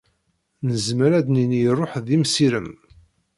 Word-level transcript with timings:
Nezmer 0.67 1.11
ad 1.19 1.23
d-nini 1.25 1.59
iṛuḥ 1.69 1.93
d 2.05 2.07
imsirem. 2.15 2.69